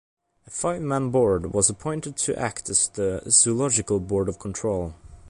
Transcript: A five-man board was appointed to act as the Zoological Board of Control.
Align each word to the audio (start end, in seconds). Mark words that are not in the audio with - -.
A 0.47 0.49
five-man 0.49 1.11
board 1.11 1.53
was 1.53 1.69
appointed 1.69 2.17
to 2.17 2.35
act 2.35 2.71
as 2.71 2.87
the 2.87 3.21
Zoological 3.29 3.99
Board 3.99 4.29
of 4.29 4.39
Control. 4.39 4.95